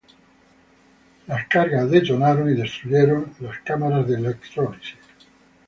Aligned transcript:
Las 1.27 1.47
cargas 1.47 1.91
detonaron 1.91 2.49
y 2.49 2.55
destruyeron 2.55 3.33
las 3.41 3.59
cámaras 3.59 4.07
de 4.07 4.15
electrólisis. 4.15 4.97